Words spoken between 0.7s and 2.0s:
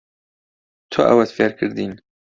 تۆ ئەوەت فێر کردین.